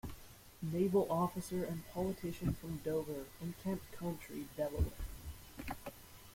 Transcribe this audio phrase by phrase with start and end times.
[0.63, 4.89] Naval officer and politician from Dover, in Kent County, Delaware.